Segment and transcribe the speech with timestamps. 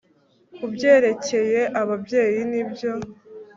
[0.55, 2.91] kubyerekeye ababyeyi, nibyo